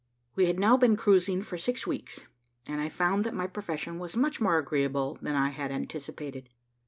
[0.33, 2.21] We had now been cruising for six weeks,
[2.67, 6.49] and I found that my profession was much more agreeable than I had anticipated.